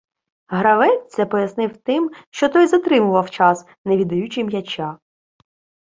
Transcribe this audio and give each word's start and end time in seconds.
Гравець 0.47 1.09
це 1.11 1.25
пояснив 1.25 1.77
тим, 1.77 2.11
що 2.29 2.49
той 2.49 2.67
затримував 2.67 3.29
час, 3.29 3.65
не 3.85 3.97
віддаючи 3.97 4.43
м'яча. 4.43 4.97